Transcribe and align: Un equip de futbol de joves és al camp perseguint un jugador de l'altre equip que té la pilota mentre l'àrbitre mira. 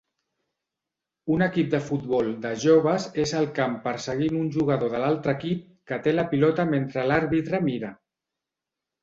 Un 1.33 1.43
equip 1.47 1.67
de 1.73 1.81
futbol 1.89 2.31
de 2.45 2.53
joves 2.63 3.05
és 3.25 3.33
al 3.41 3.45
camp 3.59 3.75
perseguint 3.83 4.41
un 4.41 4.49
jugador 4.57 4.93
de 4.95 5.03
l'altre 5.05 5.37
equip 5.39 5.63
que 5.93 6.01
té 6.09 6.17
la 6.17 6.27
pilota 6.33 6.67
mentre 6.73 7.07
l'àrbitre 7.13 7.63
mira. 7.71 7.95